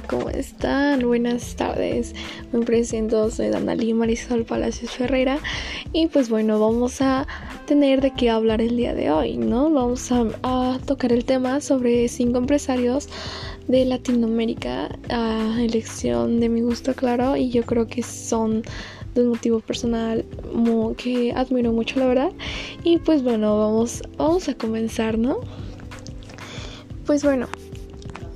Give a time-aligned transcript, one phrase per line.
[0.00, 1.06] ¿cómo están?
[1.06, 2.14] Buenas tardes.
[2.52, 5.38] Me presento, soy Danali Marisol Palacios Ferreira
[5.92, 7.26] y pues bueno, vamos a
[7.66, 9.70] tener de qué hablar el día de hoy, ¿no?
[9.70, 13.08] Vamos a, tocar el tema sobre cinco empresarios
[13.68, 18.62] de Latinoamérica a elección de mi gusto, claro, y yo creo que son
[19.14, 20.24] de un motivo personal
[20.96, 22.32] que admiro mucho, la verdad.
[22.82, 25.38] Y pues bueno, vamos, vamos a comenzar, ¿no?
[27.06, 27.48] Pues bueno,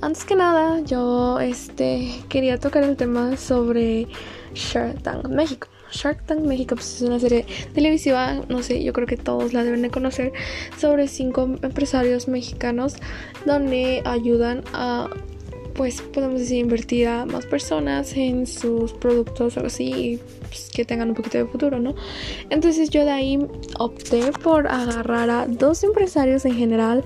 [0.01, 4.07] antes que nada, yo este, quería tocar el tema sobre
[4.53, 5.67] Shark Tank México.
[5.91, 9.63] Shark Tank México pues, es una serie televisiva, no sé, yo creo que todos la
[9.63, 10.31] deben de conocer,
[10.77, 12.95] sobre cinco empresarios mexicanos
[13.45, 15.09] donde ayudan a
[15.79, 21.07] pues podemos decir invertir a más personas en sus productos o así pues, que tengan
[21.07, 21.95] un poquito de futuro, ¿no?
[22.49, 23.39] Entonces yo de ahí
[23.77, 27.05] opté por agarrar a dos empresarios en general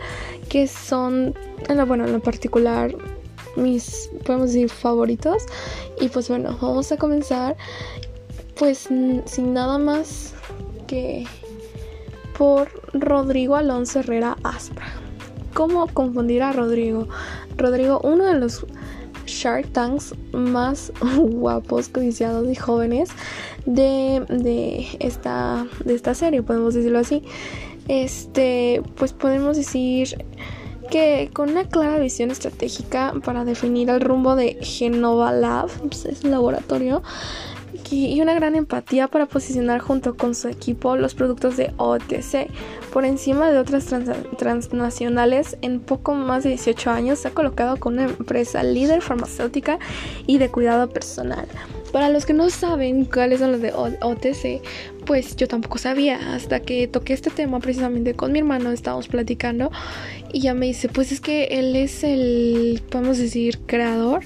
[0.49, 1.35] que son,
[1.69, 2.95] en bueno, en lo particular
[3.57, 5.45] mis, podemos decir, favoritos.
[6.01, 7.55] Y pues bueno, vamos a comenzar
[8.55, 8.89] pues
[9.25, 10.33] sin nada más
[10.87, 11.27] que
[12.35, 15.03] por Rodrigo Alonso Herrera Aspra.
[15.53, 17.07] ¿Cómo confundir a Rodrigo?
[17.57, 18.65] Rodrigo, uno de los
[19.25, 23.09] Shark Tanks más guapos, codiciados y jóvenes
[23.65, 27.23] de, esta, de esta serie, podemos decirlo así.
[27.87, 30.25] Este, pues podemos decir
[30.89, 37.01] que con una clara visión estratégica para definir el rumbo de Genova Lab, es laboratorio,
[37.91, 42.49] y una gran empatía para posicionar junto con su equipo los productos de OTC
[42.91, 43.85] por encima de otras
[44.37, 45.57] transnacionales.
[45.61, 49.79] En poco más de 18 años se ha colocado con una empresa líder farmacéutica
[50.27, 51.47] y de cuidado personal.
[51.91, 54.63] Para los que no saben cuáles son los de OTC,
[55.05, 59.71] pues yo tampoco sabía hasta que toqué este tema precisamente con mi hermano, estábamos platicando
[60.31, 64.23] y ya me dice, pues es que él es el, podemos decir, creador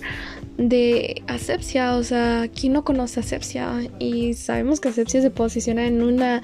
[0.57, 3.87] de asepsia, o sea, ¿quién no conoce asepsia?
[3.99, 6.41] Y sabemos que asepsia se posiciona en una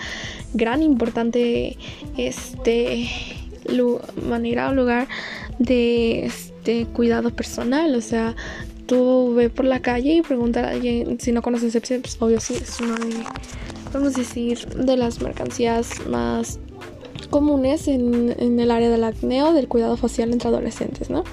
[0.53, 1.77] gran importante
[2.17, 3.09] este
[4.27, 5.07] manera o lugar
[5.57, 8.35] de este cuidado personal, o sea,
[8.85, 12.39] tú ve por la calle y pregunta a alguien si no conoce asepsia, pues obvio
[12.39, 13.15] sí, es una de,
[13.91, 16.59] podemos decir, de las mercancías más
[17.29, 21.23] comunes en, en el área del acné o del cuidado facial entre adolescentes, ¿no?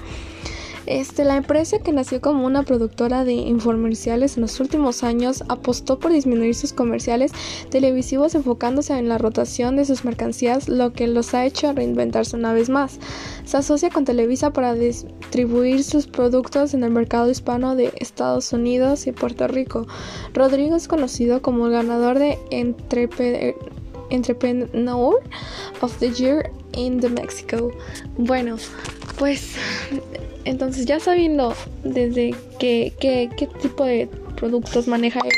[0.91, 5.97] Este, la empresa que nació como una productora de infomerciales en los últimos años apostó
[5.99, 7.31] por disminuir sus comerciales
[7.69, 12.51] televisivos enfocándose en la rotación de sus mercancías, lo que los ha hecho reinventarse una
[12.51, 12.99] vez más.
[13.45, 19.07] Se asocia con Televisa para distribuir sus productos en el mercado hispano de Estados Unidos
[19.07, 19.87] y Puerto Rico.
[20.33, 22.37] Rodrigo es conocido como el ganador de
[24.09, 25.15] Entrepreneur
[25.79, 27.71] of the Year in the Mexico.
[28.17, 28.57] Bueno,
[29.17, 29.55] pues
[30.45, 33.29] entonces ya sabiendo desde qué, qué,
[33.61, 35.31] tipo de productos maneja él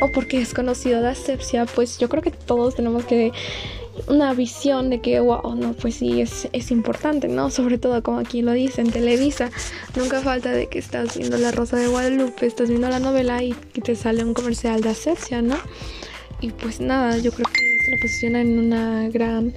[0.00, 3.32] o porque es conocido de asepsia, pues yo creo que todos tenemos que
[4.06, 7.50] una visión de que, wow, no, pues sí, es, es importante, ¿no?
[7.50, 9.50] Sobre todo como aquí lo dice en Televisa,
[9.94, 13.52] nunca falta de que estás viendo La Rosa de Guadalupe, estás viendo la novela y
[13.52, 15.56] que te sale un comercial de asepsia, ¿no?
[16.40, 19.52] Y pues nada, yo creo que lo posiciona en una gran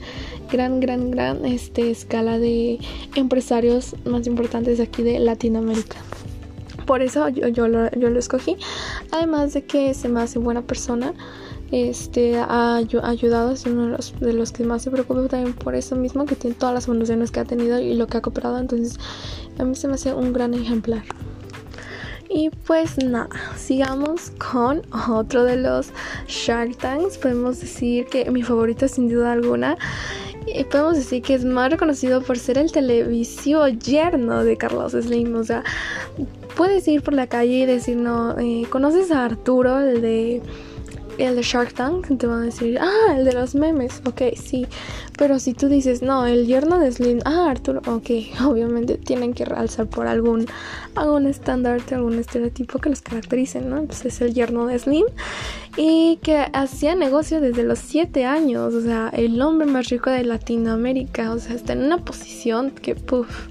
[0.51, 2.79] gran, gran, gran este, escala de
[3.16, 5.97] empresarios más importantes aquí de Latinoamérica.
[6.85, 8.57] Por eso yo, yo, lo, yo lo escogí.
[9.11, 11.13] Además de que se me hace buena persona.
[11.71, 15.73] Este ha ayudado, es uno de los, de los que más se preocupa también por
[15.73, 18.59] eso mismo, que tiene todas las fundaciones que ha tenido y lo que ha cooperado.
[18.59, 19.00] Entonces,
[19.57, 21.01] a mí se me hace un gran ejemplar.
[22.35, 25.91] Y pues nada, sigamos con otro de los
[26.27, 27.19] Shark Tanks.
[27.19, 29.77] Podemos decir que mi favorito sin duda alguna
[30.47, 35.35] y podemos decir que es más reconocido por ser el televisivo yerno de Carlos Slim.
[35.35, 35.63] O sea,
[36.57, 40.41] puedes ir por la calle y decir, no, eh, ¿conoces a Arturo, el de
[41.18, 44.68] el de Shark Tank, te van a decir, ah, el de los memes, ok, sí.
[45.18, 48.10] Pero si tú dices, no, el yerno de Slim, ah, Arturo, ok,
[48.45, 50.45] obviamente tienen que realzar por algún,
[50.95, 53.83] algún estandarte, algún estereotipo que los caracterice, ¿no?
[53.83, 55.06] Pues es el yerno de Slim.
[55.75, 60.24] Y que hacía negocio desde los 7 años, o sea, el hombre más rico de
[60.24, 63.48] Latinoamérica, o sea, está en una posición que, puff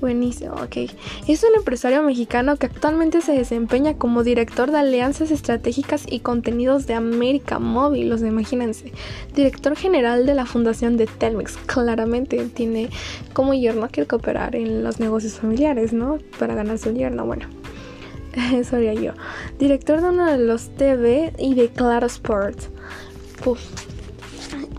[0.00, 0.90] Buenísimo, ok.
[1.26, 6.86] Es un empresario mexicano que actualmente se desempeña como director de alianzas estratégicas y contenidos
[6.86, 8.92] de América Móvil, los imagínense.
[9.34, 11.56] Director general de la fundación de Telmex.
[11.66, 12.90] Claramente tiene
[13.32, 16.18] como yerno que cooperar en los negocios familiares, ¿no?
[16.38, 17.46] Para ganarse un yerno, bueno.
[18.54, 19.12] Eso haría yo.
[19.58, 22.58] Director de uno de los TV y de Claro Sport.
[23.42, 23.60] Puf.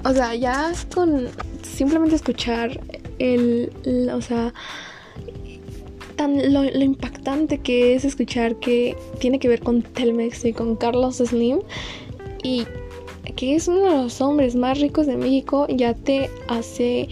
[0.04, 1.28] O sea, ya con
[1.64, 2.80] simplemente escuchar
[3.20, 3.72] el,
[4.14, 4.54] o sea,
[6.18, 11.18] tan lo, impactante que es escuchar que tiene que ver con Telmex y con Carlos
[11.18, 11.60] Slim
[12.44, 12.66] y
[13.36, 17.08] que es uno de los hombres más ricos de México ya te hace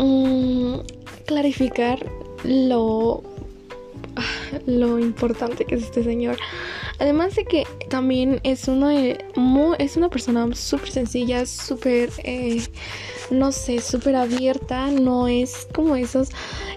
[0.00, 0.78] mm,
[1.26, 2.04] clarificar
[2.44, 3.22] lo
[4.66, 6.36] lo importante que es este señor.
[6.98, 8.92] Además de que también es una,
[9.78, 12.60] es una persona súper sencilla, súper, eh,
[13.30, 14.90] no sé, súper abierta.
[14.90, 16.28] No es como esos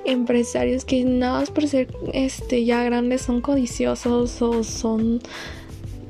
[0.06, 5.22] empresarios que nada más por ser este, ya grandes son codiciosos o son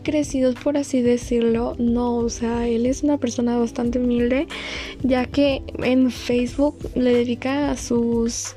[0.03, 4.47] crecidos por así decirlo no o sea él es una persona bastante humilde
[5.03, 8.55] ya que en Facebook le dedica a sus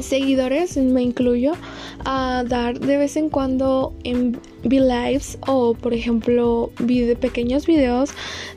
[0.00, 1.52] seguidores, me incluyo,
[2.04, 4.38] a dar de vez en cuando en
[4.70, 6.70] lives o por ejemplo
[7.20, 8.10] pequeños videos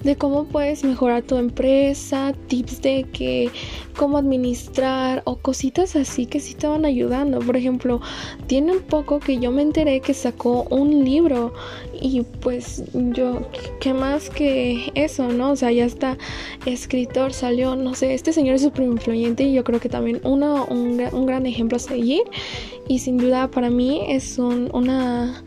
[0.03, 3.49] de cómo puedes mejorar tu empresa, tips de que
[3.95, 7.39] cómo administrar o cositas así que sí te van ayudando.
[7.39, 8.01] Por ejemplo,
[8.47, 11.53] tiene un poco que yo me enteré que sacó un libro
[12.01, 13.41] y pues yo,
[13.79, 15.51] ¿qué más que eso, no?
[15.51, 16.17] O sea, ya está
[16.65, 20.65] escritor, salió, no sé, este señor es súper influyente y yo creo que también uno,
[20.65, 22.23] un, un, gran ejemplo a seguir
[22.87, 25.43] y sin duda para mí es una,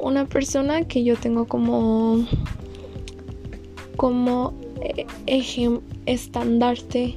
[0.00, 2.26] una persona que yo tengo como
[3.96, 5.06] como eh,
[6.06, 7.16] estandarte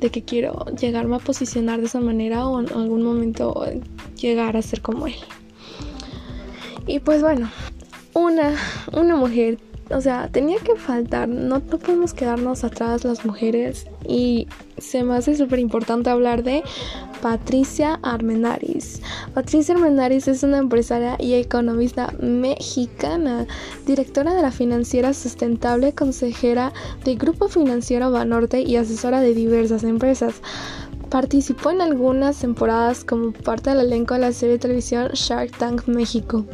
[0.00, 3.64] de que quiero llegarme a posicionar de esa manera o en algún momento
[4.16, 5.14] llegar a ser como él.
[6.86, 7.50] Y pues bueno,
[8.14, 8.54] una,
[8.92, 9.58] una mujer,
[9.90, 14.48] o sea, tenía que faltar, no, no podemos quedarnos atrás las mujeres y
[14.78, 16.62] se me hace súper importante hablar de
[17.22, 19.00] Patricia Armendaris.
[19.32, 23.46] Patricia Armendaris es una empresaria y economista mexicana,
[23.86, 26.72] directora de la financiera sustentable, consejera
[27.04, 30.42] del Grupo Financiero Banorte y asesora de diversas empresas.
[31.10, 35.86] Participó en algunas temporadas como parte del elenco de la serie de televisión Shark Tank
[35.86, 36.44] México.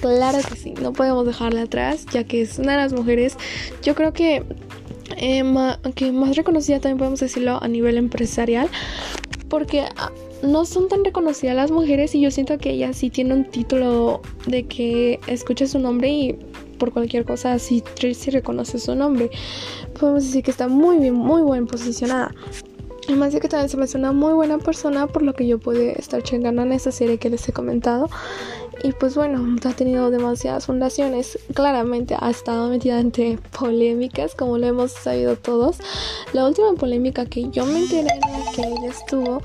[0.00, 3.36] Claro que sí, no podemos dejarla atrás, ya que es una de las mujeres,
[3.82, 4.44] yo creo que,
[5.16, 5.42] eh,
[5.96, 8.68] que más reconocida también podemos decirlo a nivel empresarial,
[9.52, 10.10] porque ah,
[10.42, 14.22] no son tan reconocidas las mujeres y yo siento que ella sí tiene un título
[14.46, 16.32] de que escucha su nombre y
[16.78, 19.30] por cualquier cosa sí Tracy reconoce su nombre.
[20.00, 22.34] Podemos decir que está muy bien, muy bien posicionada.
[23.08, 25.58] Además de que también se me hace una muy buena persona por lo que yo
[25.58, 28.08] pude estar chingando en esta serie que les he comentado.
[28.82, 31.38] Y pues bueno, ha tenido demasiadas fundaciones.
[31.54, 35.78] Claramente ha estado metida entre polémicas, como lo hemos sabido todos.
[36.32, 39.40] La última polémica que yo me enteré en la que ella estuvo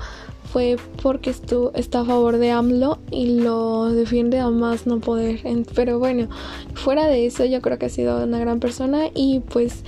[0.52, 5.40] fue porque estuvo, está a favor de AMLO y lo defiende a más no poder.
[5.74, 6.28] Pero bueno,
[6.74, 9.84] fuera de eso, yo creo que ha sido una gran persona y pues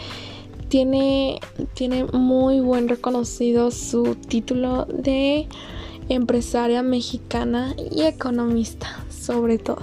[0.68, 1.40] tiene,
[1.74, 5.48] tiene muy buen reconocido su título de
[6.08, 9.82] empresaria mexicana y economista, sobre todo.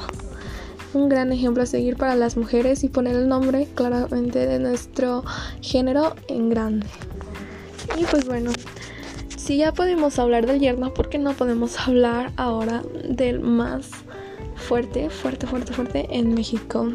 [0.93, 5.23] Un gran ejemplo a seguir para las mujeres y poner el nombre claramente de nuestro
[5.61, 6.87] género en grande.
[7.97, 8.51] Y pues bueno,
[9.35, 13.89] si ya podemos hablar del yerno, ¿por qué no podemos hablar ahora del más
[14.55, 16.91] fuerte, fuerte, fuerte, fuerte en México?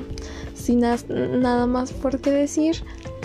[0.55, 2.77] Sin nada más por qué decir,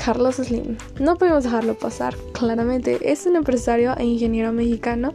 [0.07, 0.77] Carlos Slim.
[1.01, 3.11] No podemos dejarlo pasar, claramente.
[3.11, 5.11] Es un empresario e ingeniero mexicano.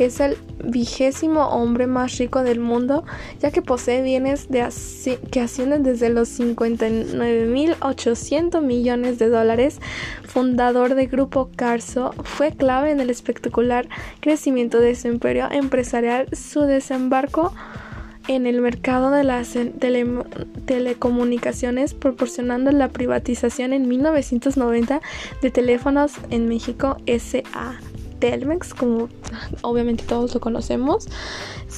[0.00, 3.04] Es el vigésimo hombre más rico del mundo,
[3.38, 4.68] ya que posee bienes de
[5.30, 9.78] que ascienden desde los 59.800 millones de dólares.
[10.24, 13.88] Fundador del grupo Carso, fue clave en el espectacular
[14.18, 16.26] crecimiento de su imperio empresarial.
[16.32, 17.54] Su desembarco
[18.28, 19.56] en el mercado de las
[20.66, 25.00] telecomunicaciones, proporcionando la privatización en 1990
[25.42, 27.78] de teléfonos en México SA.
[28.20, 29.08] Telmex, como
[29.62, 31.08] obviamente todos lo conocemos,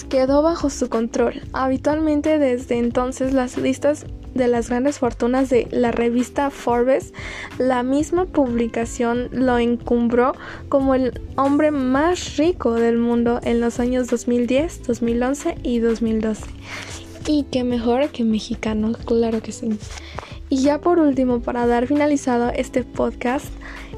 [0.08, 1.42] quedó bajo su control.
[1.52, 4.06] Habitualmente desde entonces las listas
[4.36, 7.12] de las grandes fortunas de la revista Forbes,
[7.58, 10.32] la misma publicación lo encumbró
[10.68, 16.44] como el hombre más rico del mundo en los años 2010, 2011 y 2012.
[17.26, 19.78] Y qué mejor que mexicano, claro que sí.
[20.48, 23.46] Y ya por último, para dar finalizado este podcast,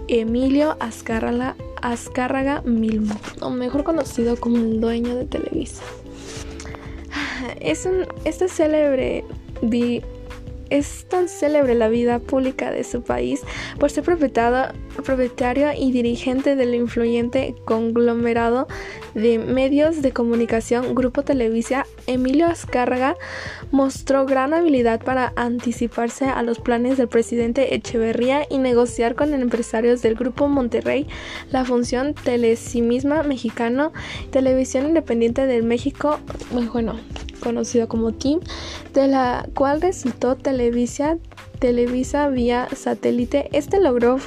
[0.09, 5.83] Emilio Azcárraga, Milmo, o mejor conocido como el dueño de Televisa.
[7.61, 9.25] Es un, este célebre
[10.70, 13.42] es tan célebre la vida pública de su país
[13.78, 18.66] por ser propietario y dirigente del influyente conglomerado
[19.14, 23.16] de medios de comunicación Grupo Televisa, Emilio Azcárraga
[23.70, 30.02] mostró gran habilidad para anticiparse a los planes del presidente Echeverría y negociar con empresarios
[30.02, 31.06] del Grupo Monterrey
[31.50, 33.92] la función Telecimisma Mexicano,
[34.30, 36.18] Televisión Independiente del México,
[36.72, 36.96] bueno,
[37.38, 38.40] conocido como TIM,
[38.95, 41.18] de la cual resultó Televisa,
[41.59, 43.49] Televisa vía satélite.
[43.52, 44.18] Este logró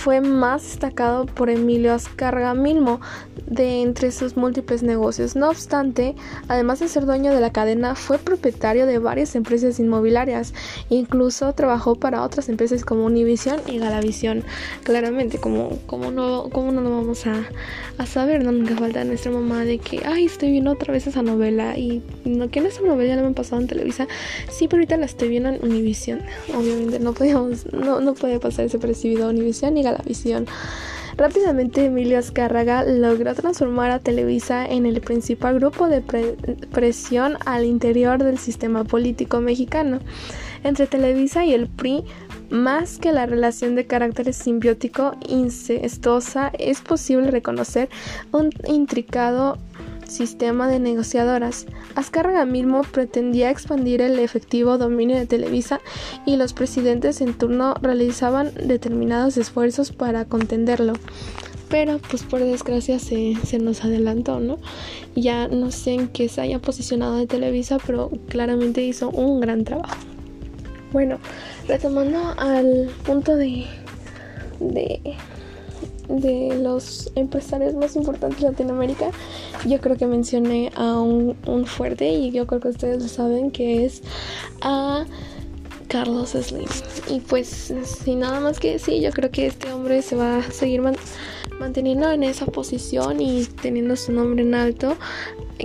[0.00, 3.02] fue más destacado por Emilio Azcárraga Milmo
[3.46, 5.36] de entre sus múltiples negocios.
[5.36, 6.14] No obstante,
[6.48, 10.54] además de ser dueño de la cadena, fue propietario de varias empresas inmobiliarias.
[10.88, 14.42] Incluso trabajó para otras empresas como Univision y Galavisión.
[14.84, 17.44] Claramente, como, como, no, como no lo vamos a,
[17.98, 21.20] a saber, no nunca falta nuestra mamá de que, ay, estoy viendo otra vez esa
[21.20, 24.08] novela y no que esa novela ya la han pasado en Televisa.
[24.50, 26.22] Sí, pero ahorita la estoy viendo en Univision.
[26.56, 30.46] Obviamente no podíamos, no, no puede pasar ese percibido a Univision y Galavisión.
[31.16, 36.00] Rápidamente Emilio Azcárraga logró transformar a Televisa en el principal grupo de
[36.72, 39.98] presión al interior del sistema político mexicano.
[40.62, 42.04] Entre Televisa y el PRI,
[42.50, 47.88] más que la relación de carácter simbiótico incestuosa, es posible reconocer
[48.32, 49.58] un intricado
[50.10, 51.66] sistema de negociadoras.
[51.94, 55.80] Azcárraga mismo pretendía expandir el efectivo dominio de Televisa
[56.26, 60.92] y los presidentes en turno realizaban determinados esfuerzos para contenderlo.
[61.68, 64.58] Pero pues por desgracia se, nos adelantó, ¿no?
[65.14, 69.64] Ya no sé en qué se haya posicionado de Televisa, pero claramente hizo un gran
[69.64, 69.96] trabajo.
[70.92, 71.18] Bueno,
[71.68, 73.66] retomando al punto de,
[74.58, 75.16] de
[76.10, 79.10] de los empresarios más importantes de Latinoamérica,
[79.66, 81.36] yo creo que mencioné a un,
[81.66, 84.02] fuerte y yo creo que ustedes lo saben que es
[84.62, 85.04] a
[85.88, 86.68] Carlos Slim.
[87.08, 90.50] Y pues sin nada más que decir, yo creo que este hombre se va a
[90.50, 90.82] seguir
[91.58, 94.96] manteniendo en esa posición y teniendo su nombre en alto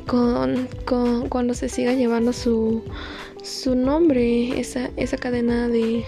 [0.06, 0.68] con,
[1.30, 2.84] cuando se siga llevando su,
[3.44, 6.04] su nombre, esa, esa cadena de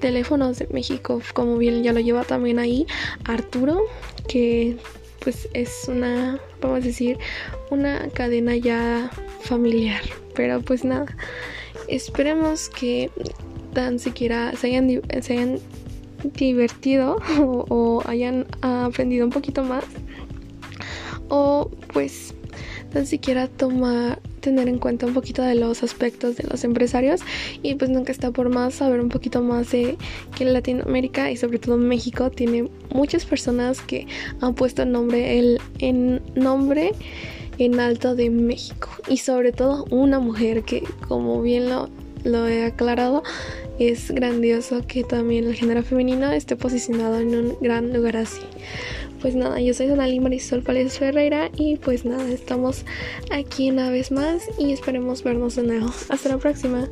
[0.00, 2.86] teléfonos de México, como bien ya lo lleva también ahí
[3.24, 3.82] Arturo,
[4.28, 4.78] que
[5.22, 7.18] pues es una, vamos a decir,
[7.70, 9.10] una cadena ya
[9.42, 10.02] familiar.
[10.34, 11.06] Pero pues nada,
[11.88, 13.10] esperemos que
[13.74, 15.60] tan siquiera se hayan, se hayan
[16.34, 19.84] divertido o, o hayan aprendido un poquito más.
[21.28, 22.34] O pues
[22.92, 27.20] tan siquiera tomar tener en cuenta un poquito de los aspectos de los empresarios
[27.62, 29.96] y pues nunca está por más saber un poquito más de
[30.36, 34.06] que Latinoamérica y sobre todo México tiene muchas personas que
[34.40, 36.92] han puesto nombre el en nombre
[37.58, 38.88] en alto de México.
[39.08, 41.90] Y sobre todo una mujer que como bien lo,
[42.24, 43.22] lo he aclarado
[43.78, 48.40] es grandioso que también el género femenino esté posicionado en un gran lugar así
[49.20, 52.84] pues nada, yo soy Donali Marisol Pérez Ferreira y pues nada, estamos
[53.30, 55.90] aquí una vez más y esperemos vernos de nuevo.
[56.08, 56.88] Hasta la próxima.